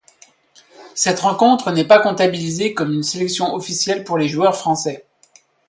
Cette 0.95 1.19
rencontre 1.19 1.71
n'est 1.71 1.85
pas 1.85 1.99
comptabilisée 1.99 2.73
comme 2.73 2.91
une 2.91 3.03
sélection 3.03 3.53
officielle 3.53 4.03
pour 4.03 4.17
les 4.17 4.27
joueurs 4.29 4.57
français. 4.57 5.05